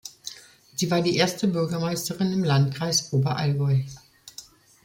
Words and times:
Sie 0.73 0.89
war 0.89 1.03
die 1.03 1.15
erste 1.15 1.47
Bürgermeisterin 1.47 2.33
im 2.33 2.43
Landkreis 2.43 3.13
Oberallgäu. 3.13 3.81